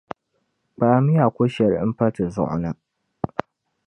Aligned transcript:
Kpaami 0.75 1.11
ya 1.19 1.25
ko’shɛli 1.35 1.77
m-pa 1.89 2.05
ti 2.15 2.23
zuɣu 2.33 2.57
na. 2.63 2.71